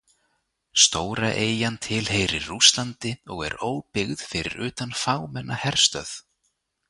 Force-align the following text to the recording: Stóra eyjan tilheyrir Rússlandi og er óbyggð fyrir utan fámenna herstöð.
Stóra 0.83 1.29
eyjan 1.47 1.77
tilheyrir 1.85 2.45
Rússlandi 2.51 3.11
og 3.33 3.39
er 3.47 3.55
óbyggð 3.69 4.25
fyrir 4.29 4.57
utan 4.69 4.97
fámenna 5.03 5.61
herstöð. 5.65 6.15